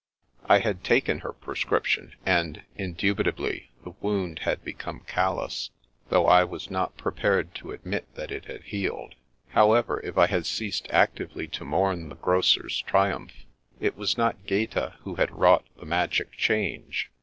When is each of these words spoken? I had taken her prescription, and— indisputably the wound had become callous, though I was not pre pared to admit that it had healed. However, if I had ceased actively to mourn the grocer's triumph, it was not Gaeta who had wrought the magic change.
I 0.49 0.57
had 0.57 0.83
taken 0.83 1.19
her 1.19 1.31
prescription, 1.31 2.15
and— 2.25 2.63
indisputably 2.75 3.69
the 3.83 3.91
wound 4.01 4.39
had 4.39 4.65
become 4.65 5.01
callous, 5.01 5.69
though 6.09 6.25
I 6.25 6.43
was 6.43 6.71
not 6.71 6.97
pre 6.97 7.11
pared 7.11 7.53
to 7.57 7.71
admit 7.71 8.07
that 8.15 8.31
it 8.31 8.45
had 8.45 8.63
healed. 8.63 9.13
However, 9.49 9.99
if 10.03 10.17
I 10.17 10.25
had 10.25 10.47
ceased 10.47 10.87
actively 10.89 11.47
to 11.49 11.65
mourn 11.65 12.09
the 12.09 12.15
grocer's 12.15 12.81
triumph, 12.81 13.45
it 13.79 13.95
was 13.95 14.17
not 14.17 14.47
Gaeta 14.47 14.95
who 15.03 15.13
had 15.17 15.29
wrought 15.37 15.65
the 15.79 15.85
magic 15.85 16.31
change. 16.31 17.11